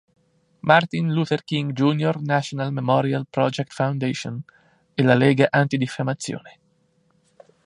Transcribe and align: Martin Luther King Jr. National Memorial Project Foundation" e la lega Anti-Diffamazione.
Martin 0.61 1.11
Luther 1.13 1.43
King 1.45 1.73
Jr. 1.73 2.17
National 2.21 2.71
Memorial 2.71 3.25
Project 3.29 3.71
Foundation" 3.71 4.43
e 4.95 5.03
la 5.03 5.13
lega 5.13 5.45
Anti-Diffamazione. 5.51 6.59